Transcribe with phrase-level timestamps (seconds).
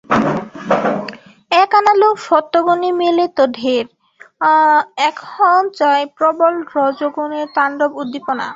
[1.53, 3.85] এক আনা লোক সত্ত্বগুণী মেলে তো ঢের!
[5.09, 8.47] এখন চাই প্রবল রজোগুণের তাণ্ডব উদ্দীপনা।